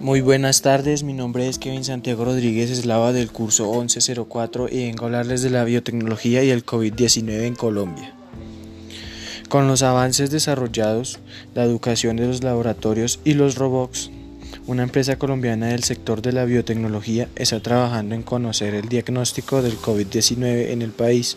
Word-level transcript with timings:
Muy 0.00 0.20
buenas 0.20 0.60
tardes, 0.60 1.04
mi 1.04 1.12
nombre 1.12 1.48
es 1.48 1.60
Kevin 1.60 1.84
Santiago 1.84 2.24
Rodríguez 2.24 2.68
Eslava 2.68 3.12
del 3.12 3.30
curso 3.30 3.72
1104 3.72 4.68
y 4.68 4.86
vengo 4.86 5.04
a 5.04 5.06
hablarles 5.06 5.42
de 5.42 5.50
la 5.50 5.62
biotecnología 5.62 6.42
y 6.42 6.50
el 6.50 6.66
COVID-19 6.66 7.44
en 7.44 7.54
Colombia. 7.54 8.12
Con 9.48 9.68
los 9.68 9.82
avances 9.82 10.32
desarrollados, 10.32 11.20
la 11.54 11.62
educación 11.62 12.16
de 12.16 12.26
los 12.26 12.42
laboratorios 12.42 13.20
y 13.24 13.34
los 13.34 13.54
robots, 13.54 14.10
una 14.66 14.82
empresa 14.82 15.16
colombiana 15.16 15.68
del 15.68 15.84
sector 15.84 16.22
de 16.22 16.32
la 16.32 16.44
biotecnología 16.44 17.28
está 17.36 17.60
trabajando 17.60 18.16
en 18.16 18.24
conocer 18.24 18.74
el 18.74 18.88
diagnóstico 18.88 19.62
del 19.62 19.78
COVID-19 19.78 20.70
en 20.70 20.82
el 20.82 20.90
país, 20.90 21.36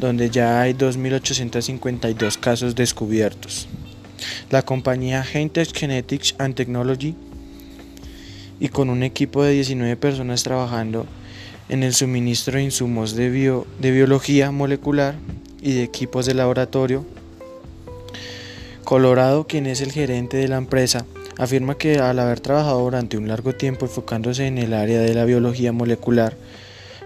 donde 0.00 0.30
ya 0.30 0.62
hay 0.62 0.72
2.852 0.72 2.38
casos 2.40 2.74
descubiertos. 2.74 3.68
La 4.50 4.62
compañía 4.62 5.22
Gentex 5.22 5.72
Genetics 5.74 6.34
and 6.38 6.54
Technology 6.54 7.14
y 8.60 8.68
con 8.68 8.90
un 8.90 9.02
equipo 9.02 9.42
de 9.42 9.52
19 9.52 9.96
personas 9.96 10.42
trabajando 10.42 11.06
en 11.68 11.82
el 11.82 11.94
suministro 11.94 12.56
de 12.56 12.64
insumos 12.64 13.14
de, 13.14 13.30
de 13.80 13.90
biología 13.90 14.50
molecular 14.50 15.14
y 15.60 15.72
de 15.72 15.82
equipos 15.82 16.26
de 16.26 16.34
laboratorio. 16.34 17.04
Colorado, 18.84 19.46
quien 19.46 19.66
es 19.66 19.80
el 19.80 19.92
gerente 19.92 20.36
de 20.36 20.48
la 20.48 20.58
empresa, 20.58 21.06
afirma 21.38 21.76
que 21.76 21.98
al 21.98 22.18
haber 22.18 22.40
trabajado 22.40 22.80
durante 22.80 23.16
un 23.16 23.28
largo 23.28 23.54
tiempo 23.54 23.86
enfocándose 23.86 24.46
en 24.46 24.58
el 24.58 24.74
área 24.74 25.00
de 25.00 25.14
la 25.14 25.24
biología 25.24 25.72
molecular, 25.72 26.36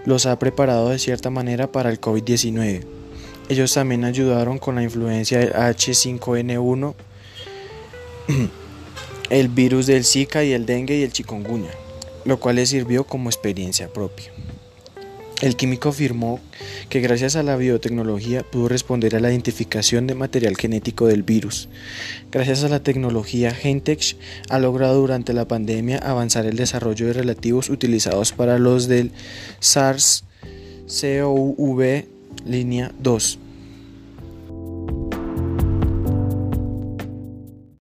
los 0.05 0.25
ha 0.25 0.37
preparado 0.39 0.89
de 0.89 0.99
cierta 0.99 1.29
manera 1.29 1.71
para 1.71 1.89
el 1.89 2.01
COVID-19. 2.01 2.83
Ellos 3.47 3.73
también 3.73 4.03
ayudaron 4.03 4.59
con 4.59 4.75
la 4.75 4.83
influencia 4.83 5.39
del 5.39 5.53
H5N1 5.53 6.93
el 9.29 9.47
virus 9.47 9.85
del 9.85 10.05
Zika 10.05 10.43
y 10.43 10.53
el 10.53 10.65
dengue 10.65 10.97
y 10.97 11.03
el 11.03 11.13
chikungunya, 11.13 11.71
lo 12.25 12.39
cual 12.39 12.55
le 12.55 12.65
sirvió 12.65 13.03
como 13.03 13.29
experiencia 13.29 13.87
propia. 13.87 14.31
El 15.41 15.55
químico 15.55 15.89
afirmó 15.89 16.39
que 16.89 16.99
gracias 16.99 17.37
a 17.37 17.43
la 17.43 17.55
biotecnología 17.55 18.43
pudo 18.43 18.67
responder 18.67 19.15
a 19.15 19.21
la 19.21 19.29
identificación 19.29 20.05
de 20.05 20.15
material 20.15 20.57
genético 20.57 21.07
del 21.07 21.23
virus. 21.23 21.69
Gracias 22.29 22.65
a 22.65 22.69
la 22.69 22.83
tecnología, 22.83 23.51
Gentex 23.51 24.17
ha 24.49 24.59
logrado 24.59 24.99
durante 24.99 25.31
la 25.31 25.47
pandemia 25.47 25.99
avanzar 25.99 26.45
el 26.45 26.57
desarrollo 26.57 27.05
de 27.07 27.13
relativos 27.13 27.69
utilizados 27.69 28.33
para 28.33 28.59
los 28.59 28.87
del 28.89 29.13
SARS-CoV 29.61 30.23
línea 32.45 32.91
2 32.99 33.39